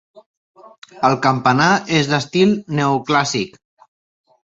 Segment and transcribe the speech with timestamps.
[1.09, 1.67] El campanar
[1.97, 3.61] és d'estil neoclàssic.